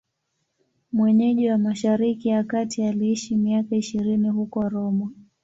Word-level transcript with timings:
Mwenyeji 0.91 1.49
wa 1.49 1.57
Mashariki 1.57 2.29
ya 2.29 2.43
Kati, 2.43 2.83
aliishi 2.83 3.35
miaka 3.35 3.75
ishirini 3.75 4.29
huko 4.29 4.69
Roma. 4.69 5.09